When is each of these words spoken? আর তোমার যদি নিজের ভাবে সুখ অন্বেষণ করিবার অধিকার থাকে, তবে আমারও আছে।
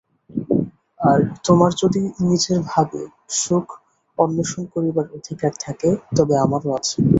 আর 0.99 1.17
তোমার 1.45 1.71
যদি 1.81 2.01
নিজের 2.23 2.59
ভাবে 2.67 3.01
সুখ 3.39 3.65
অন্বেষণ 4.17 4.63
করিবার 4.73 5.07
অধিকার 5.17 5.51
থাকে, 5.63 5.89
তবে 6.17 6.33
আমারও 6.45 6.69
আছে। 6.77 6.97